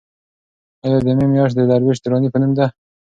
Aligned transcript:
ایا 0.85 0.97
د 1.05 1.07
مې 1.17 1.25
میاشت 1.33 1.55
د 1.57 1.61
درویش 1.69 1.97
دراني 2.01 2.29
په 2.31 2.37
نوم 2.41 2.51
ده؟ 2.57 2.65